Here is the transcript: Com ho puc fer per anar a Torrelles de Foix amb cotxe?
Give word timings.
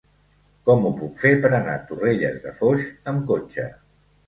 Com 0.69 0.87
ho 0.89 0.91
puc 1.01 1.21
fer 1.25 1.31
per 1.43 1.51
anar 1.59 1.77
a 1.81 1.83
Torrelles 1.91 2.41
de 2.47 2.57
Foix 2.63 2.91
amb 3.15 3.31
cotxe? 3.35 3.71